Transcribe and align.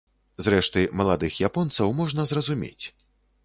Зрэшты, 0.45 0.85
маладых 1.01 1.37
японцаў 1.51 1.95
можна 2.03 2.29
зразумець. 2.33 2.85